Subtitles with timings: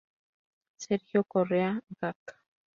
[0.77, 2.17] Sergio Correa Gac.